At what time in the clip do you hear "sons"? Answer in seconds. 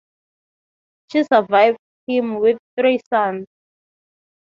3.13-3.45